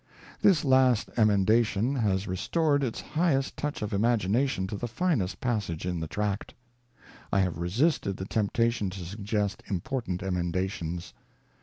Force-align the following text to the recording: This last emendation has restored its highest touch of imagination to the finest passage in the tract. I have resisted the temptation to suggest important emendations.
This 0.41 0.65
last 0.65 1.11
emendation 1.15 1.93
has 1.97 2.27
restored 2.27 2.83
its 2.83 3.01
highest 3.01 3.55
touch 3.55 3.83
of 3.83 3.93
imagination 3.93 4.65
to 4.65 4.75
the 4.75 4.87
finest 4.87 5.39
passage 5.39 5.85
in 5.85 5.99
the 5.99 6.07
tract. 6.07 6.55
I 7.31 7.41
have 7.41 7.59
resisted 7.59 8.17
the 8.17 8.25
temptation 8.25 8.89
to 8.89 9.01
suggest 9.05 9.61
important 9.67 10.23
emendations. 10.23 11.13